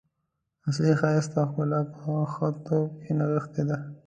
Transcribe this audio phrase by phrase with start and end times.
[0.67, 2.01] اصلي ښایست او ښکلا په
[2.33, 3.77] ښه توب کې نغښتې ده.